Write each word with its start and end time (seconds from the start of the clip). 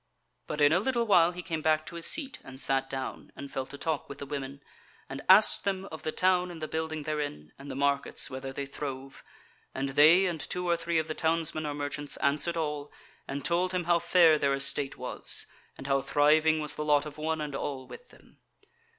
But 0.47 0.61
in 0.61 0.71
a 0.73 0.79
little 0.79 1.05
while 1.05 1.31
he 1.31 1.43
came 1.43 1.61
back 1.61 1.85
to 1.85 1.95
his 1.95 2.07
seat 2.07 2.39
and 2.43 2.59
sat 2.59 2.85
him 2.85 2.89
down, 2.89 3.31
and 3.35 3.51
fell 3.51 3.67
to 3.67 3.77
talk 3.77 4.09
with 4.09 4.17
the 4.17 4.25
women, 4.25 4.63
and 5.07 5.21
asked 5.29 5.63
them 5.63 5.85
of 5.91 6.01
the 6.01 6.11
town 6.11 6.49
and 6.49 6.59
the 6.59 6.67
building 6.67 7.03
therein, 7.03 7.53
and 7.59 7.69
the 7.69 7.75
markets, 7.75 8.27
whether 8.27 8.51
they 8.51 8.65
throve; 8.65 9.23
and 9.75 9.89
they 9.89 10.25
and 10.25 10.39
two 10.41 10.67
or 10.67 10.75
three 10.75 10.97
of 10.97 11.07
the 11.07 11.13
townsmen 11.13 11.67
or 11.67 11.75
merchants 11.75 12.17
answered 12.17 12.57
all, 12.57 12.91
and 13.27 13.45
told 13.45 13.73
him 13.73 13.83
how 13.83 13.99
fair 13.99 14.39
their 14.39 14.55
estate 14.55 14.97
was, 14.97 15.45
and 15.77 15.85
how 15.85 16.01
thriving 16.01 16.59
was 16.59 16.73
the 16.73 16.83
lot 16.83 17.05
of 17.05 17.19
one 17.19 17.39
and 17.39 17.53
all 17.53 17.85
with 17.85 18.09
them. 18.09 18.39